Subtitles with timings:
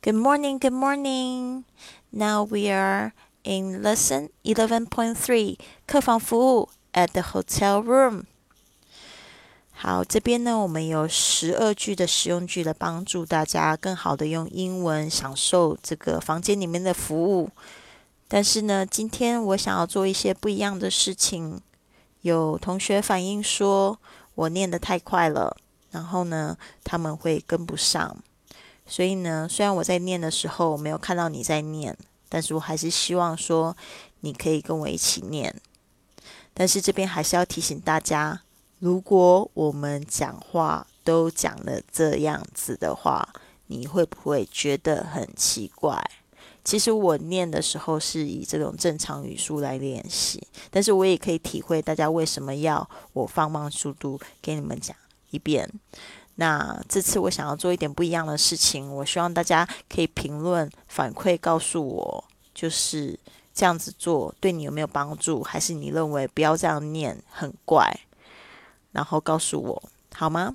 [0.00, 1.64] Good morning, good morning.
[2.12, 3.12] Now we are
[3.42, 5.58] in lesson 11.3
[5.88, 8.22] 客房服务 at the hotel room.
[9.72, 17.50] 好，这边呢，我们有十二句的实用句来帮助大家更好的用英文享受这个房间里面的服务。
[18.28, 21.60] 但是呢，今天我想要做一些不一样的事情。
[22.20, 23.98] 有同学反映说
[24.36, 25.56] 我念得太快了，
[25.90, 28.16] 然后呢，他们会跟不上。
[28.88, 31.96] 所以呢，虽然我在念的时候没有看到你在念，
[32.28, 33.76] 但是我还是希望说
[34.20, 35.54] 你可以跟我一起念。
[36.54, 38.40] 但是这边还是要提醒大家，
[38.80, 43.28] 如果我们讲话都讲了这样子的话，
[43.66, 46.02] 你会不会觉得很奇怪？
[46.64, 54.96] 其实我念的时候是以这种正常语速来练习，但是我也可以体会大家为什么要我放慢速度给你们讲
[55.30, 55.70] 一遍。
[56.40, 62.24] 那这次我想要做一点不一样的事情，我希望大家可以评论反馈告诉我，
[62.54, 63.18] 就是
[63.52, 67.92] 这样子做对你有没有帮助，还是你认为不要这样念很怪，
[68.92, 69.82] 然后告诉我
[70.14, 70.54] 好吗？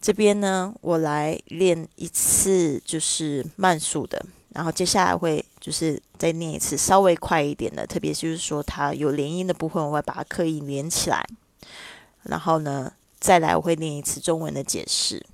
[0.00, 11.24] 这边呢，我来练一次就是慢速的，然后接下来会就是再念一次稍微快一点的，特别就是说它有连音的部分，我会把它刻意连起来，
[12.24, 12.92] 然后呢。
[13.20, 15.24] 再来，我会念一次中文的解释。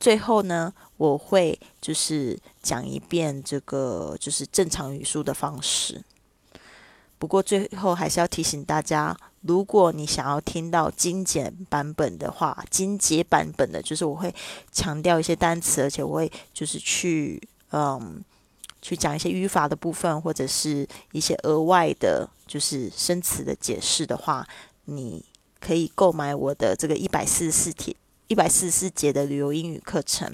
[0.00, 6.02] 最后呢，我会就是讲一遍这个就是正常语速的方式。
[7.18, 14.34] 不过最后还是要提醒大家，如果你想要听到精简版本的话，精简版本的，就是我会
[14.70, 17.40] 强调一些单词，而且我会就是去
[17.72, 18.22] 嗯
[18.82, 24.46] 去讲一些语法的部分，或者是一些额外的，就是生词的解释的话，
[24.84, 25.24] 你。
[25.60, 27.94] 可以购买我的这个一百四十四节、
[28.28, 30.32] 一百四十四节的旅游英语课程。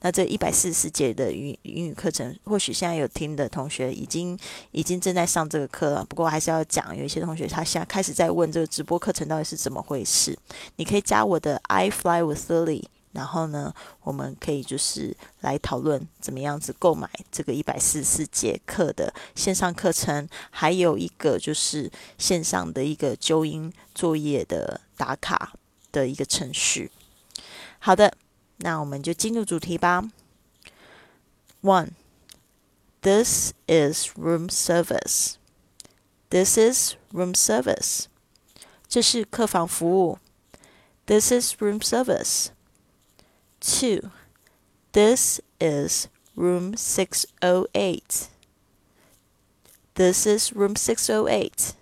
[0.00, 4.38] 那这一百四十四节的语英语课程，或许现在有听的同学已经
[4.72, 6.04] 已经正在上这个课了。
[6.04, 10.38] 不过还是要讲，有一些同学他现在开始在问这个直播课程到底是怎么回事。
[10.76, 12.84] 你可以加我的 I Fly with Lily。
[13.14, 25.54] 然后呢，我们可以就是来讨论怎么样子购买这个一百四十四节课的线上课程，还有一个就是线上的一个纠音作业的打卡
[25.92, 26.90] 的一个程序。
[27.78, 28.16] 好的，
[28.58, 30.10] 那我们就进入主题吧。
[31.62, 31.90] One,
[33.00, 35.34] this is room service.
[36.30, 38.06] This is room service.
[38.88, 40.18] 这是客房服务。
[41.06, 42.48] This is room service.
[43.63, 44.11] 2.
[44.93, 48.29] This is room 608.
[49.95, 51.73] This is room 608.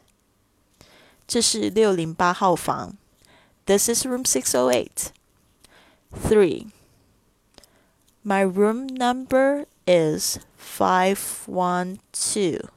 [1.27, 2.97] 这是六零八号房。
[3.65, 5.11] This is room 608.
[6.11, 6.67] 3.
[8.23, 12.69] My room number is 512.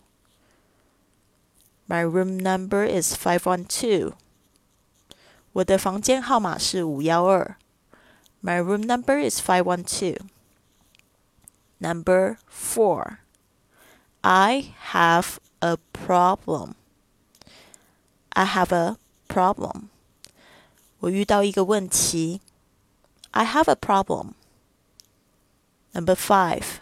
[1.89, 4.13] My room number is 512.
[5.53, 7.57] 我的房间号码是五幺二。
[8.45, 10.19] my room number is 512.
[11.79, 13.21] Number 4.
[14.23, 16.75] I have a problem.
[18.35, 18.97] I have a
[19.29, 19.89] problem.
[21.01, 22.41] 我遇到一个问题。
[23.31, 24.35] I have a problem.
[25.93, 26.81] Number 5.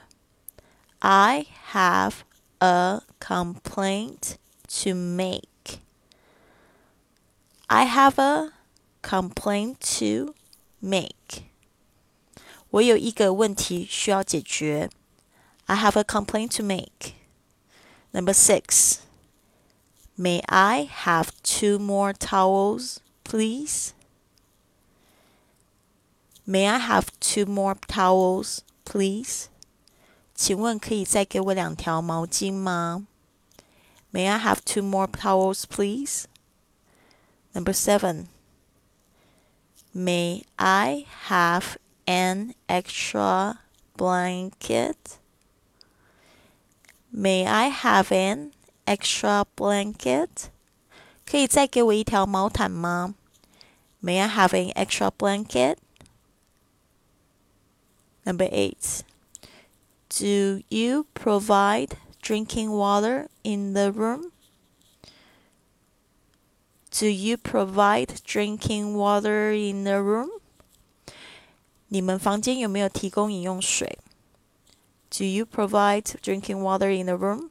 [1.01, 2.25] I have
[2.61, 4.37] a complaint
[4.83, 5.81] to make.
[7.69, 8.53] I have a
[9.03, 10.35] complaint to
[10.81, 11.45] make.
[12.73, 14.91] 我有一个问题需要解决。
[15.67, 17.15] I have a complaint to make.
[18.13, 19.01] Number six.
[20.17, 23.93] May I have two more towels, please?
[26.47, 29.49] May I have two more towels, please?
[30.35, 33.07] 请问可以再给我两条毛巾吗？
[34.13, 36.25] May I have two more towels, please?
[37.53, 38.29] Number seven.
[39.95, 41.77] May I have
[42.07, 43.61] an extra
[43.97, 45.19] blanket?
[47.13, 48.53] May I have an
[48.87, 50.51] extra blanket?
[51.27, 53.15] 可以再给我一条毛毯吗？
[54.03, 55.77] May I have an extra blanket?
[58.25, 59.03] Number eight.
[60.09, 64.33] Do you provide drinking water in the room?
[66.91, 70.31] Do you provide drinking water in the room?
[71.93, 73.99] 你们房间有没有提供饮用水？
[75.11, 77.51] Do you provide drinking water in the room?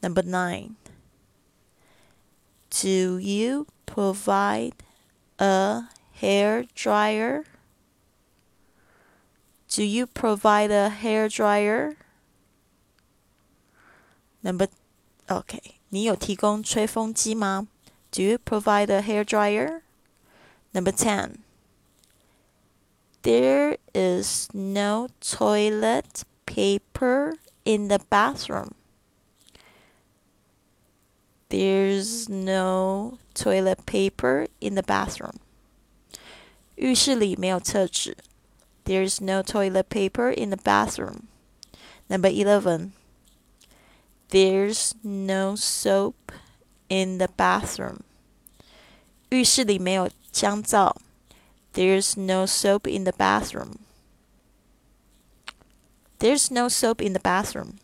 [0.00, 0.76] Number nine.
[2.70, 4.72] Do you provide
[5.38, 5.88] a
[6.20, 7.44] hair dryer?
[9.68, 11.96] Do you provide a hair dryer?
[14.42, 14.68] Number,
[15.28, 15.60] OK，
[15.90, 17.68] 你有提供吹风机吗？
[18.10, 19.82] Do you provide a hair dryer?
[20.72, 21.36] Number ten.
[23.24, 27.34] There is no toilet paper
[27.64, 28.74] in the bathroom.
[31.50, 35.40] There's no toilet paper in the bathroom.
[36.76, 38.16] 浴室里没有厕纸。
[38.84, 41.28] There's no toilet paper in the bathroom.
[42.08, 42.92] Number 11.
[44.30, 46.32] There's no soap
[46.88, 47.98] in the bathroom.
[49.28, 50.96] 浴室里没有香皂。
[51.74, 53.80] There's no soap in the bathroom.
[56.18, 57.78] There's no soap in the bathroom.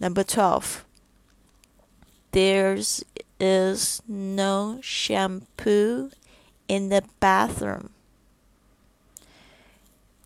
[0.00, 0.84] Number 12.
[2.32, 3.04] There's
[3.40, 6.10] is no shampoo
[6.66, 7.90] in the bathroom.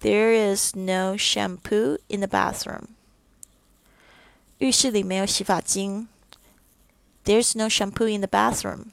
[0.00, 2.96] There is no shampoo in the bathroom.
[4.58, 6.08] 浴室里没有洗发精。
[7.24, 8.92] There's no shampoo in the bathroom.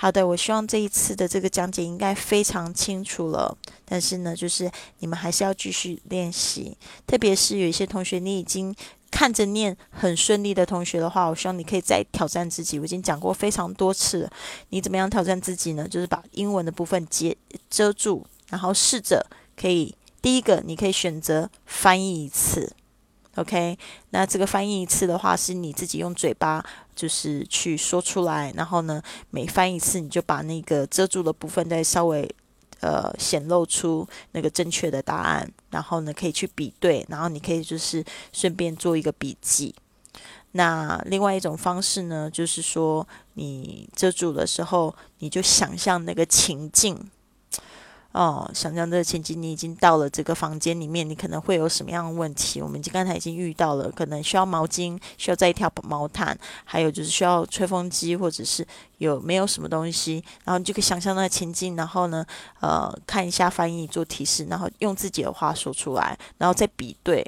[0.00, 3.58] 好的，我希望这一次的这个讲解应该非常清楚了。
[3.84, 8.72] 但是呢，就是你们还是要继续练习，特别是有一些同学你已经
[9.10, 12.78] 看着念很顺利的同学的话，我希望你可以再挑战自己。
[12.78, 14.30] 我已经讲过非常多次了，
[14.68, 15.88] 你怎么样挑战自己呢？
[15.88, 17.36] 就是把英文的部分接
[17.68, 19.92] 遮住，然后试着可以
[20.22, 22.72] 第一个，你可以选择翻译一次。
[23.38, 23.78] OK，
[24.10, 26.64] 那这个翻译一次的话，是你自己用嘴巴
[26.96, 29.00] 就是去说出来，然后呢，
[29.30, 32.28] 每翻一次你就把那个遮住的部分再稍微
[32.80, 39.72] 呃显露出那个正确的答案，然后呢可以去比对，然后你可以就是顺便做一个笔记。
[40.52, 46.98] 那另外一种方式呢，就是说你遮住的时候，你就想象那个情境。
[48.12, 52.60] 哦，想象这个情景，你已经到了这个房间里面，你可能会有什么样的问题？
[52.60, 58.66] 我们刚才已经遇到了，可能需要毛巾，需要再一条毛毯，还有就是需要吹风机，或者是
[58.96, 60.24] 有没有什么东西？
[60.44, 62.24] 然后你就可以想象那个情境，然后呢，
[62.60, 67.24] 呃，看一下翻译做提示，然后用自己的话说出来，然后再比对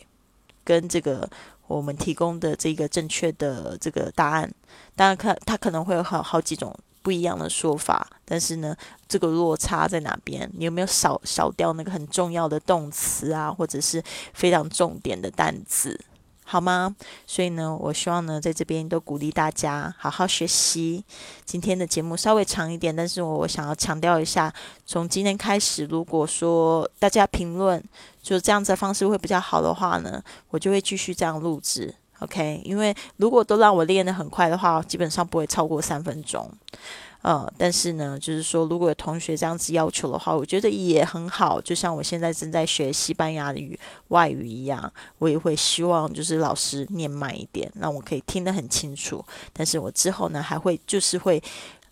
[0.65, 1.29] 跟这个
[1.67, 4.51] 我们提供的这个正确的这个答案。
[4.97, 6.75] 当然，可它可能会有好好几种。
[7.03, 8.77] 不一样的说法，但是呢，
[9.09, 10.51] 这个落差在哪边？
[10.55, 14.03] 你有没有少少掉那个很重要的动词啊，或者是
[14.35, 15.99] 非常重点的单词，
[16.45, 16.95] 好吗？
[17.27, 21.05] 所以呢，我希望呢，在这边都鼓励大家好好学习。
[21.45, 24.53] 今天的节目稍微长一点，但是我我想要强调一下，
[24.85, 27.83] 从今天开始，如果说大家评论
[28.23, 31.95] 就这样子的方式会比较好的话呢，我就会继续这样录制。
[32.21, 36.51] OK，因为如果都让我练得很快的话，基本上不会超过三分钟。
[37.23, 41.61] 呃，但是呢，就是说，如果有同学这样子要求的话，我觉得也很好。
[41.61, 43.79] 就像我现在正在学西班牙语
[44.09, 49.23] 外语一样，我也会希望就是老师念慢一点，让我可以听得很清楚。
[49.53, 51.43] 但是我之后呢，还会就是会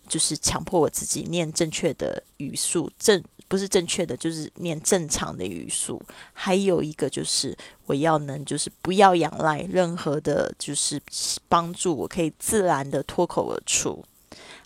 [0.07, 3.23] 就是强迫我自己念正确的语速正。
[3.49, 6.01] 不是正确的，就是念正常的语速。
[6.31, 7.57] 还有一个就是，
[7.87, 11.01] 我要能就是不要仰赖任何的，就是
[11.49, 14.05] 帮助，我可以自然的脱口而出。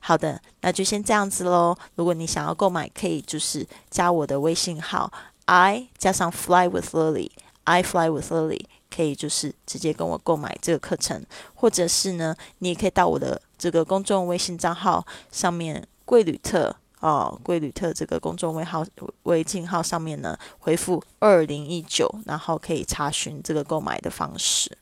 [0.02, 1.76] 好的，那就先这样子喽。
[1.96, 5.12] 如果你想要购买，可以就是加我的微信号
[5.46, 11.26] ，I 加上 Fly with Lily，I Fly with Lily，可以就是直接跟我购买这个课程，
[11.56, 16.76] 或者是呢，你也可以到我的这个公众微信账号上面，贵旅特。
[17.04, 18.86] 哦，贵旅特这个公众微号
[19.24, 24.78] 微信号上面呢，回复二零一九，然后可以查询这个购买的方式。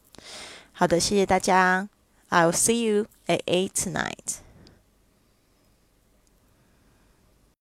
[0.71, 1.89] 好的，谢谢大家
[2.29, 4.35] ，I'll see you at eight tonight.